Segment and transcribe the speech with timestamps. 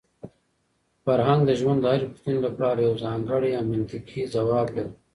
[1.03, 4.91] فرهنګ د ژوند د هرې پوښتنې لپاره یو ځانګړی او منطقي ځواب لري.